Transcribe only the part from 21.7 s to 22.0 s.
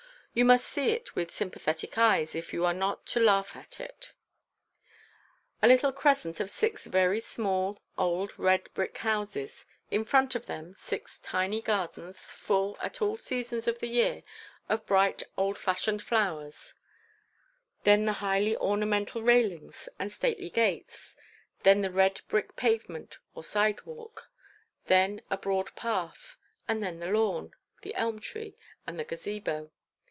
a